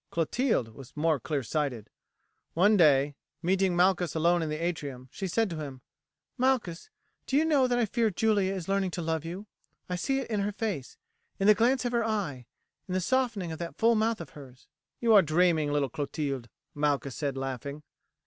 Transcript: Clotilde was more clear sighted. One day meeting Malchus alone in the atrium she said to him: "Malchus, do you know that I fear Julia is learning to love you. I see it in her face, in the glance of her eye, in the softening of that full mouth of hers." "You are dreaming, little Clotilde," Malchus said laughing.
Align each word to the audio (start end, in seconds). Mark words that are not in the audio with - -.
Clotilde 0.09 0.69
was 0.69 0.97
more 0.97 1.19
clear 1.19 1.43
sighted. 1.43 1.91
One 2.55 2.75
day 2.75 3.13
meeting 3.43 3.75
Malchus 3.75 4.15
alone 4.15 4.41
in 4.41 4.49
the 4.49 4.57
atrium 4.57 5.09
she 5.11 5.27
said 5.27 5.47
to 5.51 5.57
him: 5.59 5.81
"Malchus, 6.39 6.89
do 7.27 7.37
you 7.37 7.45
know 7.45 7.67
that 7.67 7.77
I 7.77 7.85
fear 7.85 8.09
Julia 8.09 8.51
is 8.51 8.67
learning 8.67 8.89
to 8.97 9.01
love 9.03 9.23
you. 9.23 9.45
I 9.87 9.95
see 9.97 10.17
it 10.17 10.31
in 10.31 10.39
her 10.39 10.51
face, 10.53 10.97
in 11.39 11.45
the 11.45 11.53
glance 11.53 11.85
of 11.85 11.91
her 11.91 12.03
eye, 12.03 12.47
in 12.87 12.95
the 12.95 12.99
softening 12.99 13.51
of 13.51 13.59
that 13.59 13.77
full 13.77 13.93
mouth 13.93 14.19
of 14.19 14.31
hers." 14.31 14.65
"You 14.99 15.13
are 15.13 15.21
dreaming, 15.21 15.71
little 15.71 15.87
Clotilde," 15.87 16.49
Malchus 16.73 17.15
said 17.15 17.37
laughing. 17.37 17.83